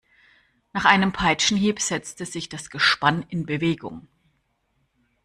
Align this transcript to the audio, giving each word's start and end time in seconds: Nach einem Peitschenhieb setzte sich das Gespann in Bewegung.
Nach 0.73 0.85
einem 0.85 1.11
Peitschenhieb 1.13 1.79
setzte 1.79 2.25
sich 2.25 2.49
das 2.49 2.71
Gespann 2.71 3.21
in 3.29 3.45
Bewegung. 3.45 4.07